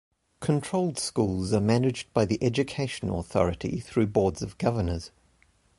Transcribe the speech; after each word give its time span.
Controlled 0.39 0.97
schools 0.97 1.53
are 1.53 1.61
managed 1.61 2.11
by 2.11 2.25
the 2.25 2.43
Education 2.43 3.07
Authority 3.11 3.79
through 3.79 4.07
Boards 4.07 4.41
of 4.41 4.57
Governors. 4.57 5.11